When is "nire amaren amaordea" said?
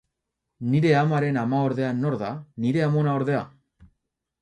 0.71-1.93